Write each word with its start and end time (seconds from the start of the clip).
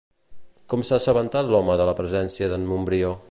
Com 0.73 0.85
s'ha 0.87 0.97
assabentat 1.03 1.53
l'home 1.55 1.77
de 1.83 1.87
la 1.91 1.95
presència 2.01 2.53
d'en 2.55 2.69
Montbrió? 2.73 3.15